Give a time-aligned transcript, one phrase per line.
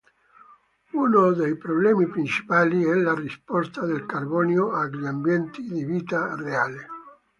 [0.93, 6.87] Uno dei problemi principali è la risposta del carbonio agli ambienti di vita reale.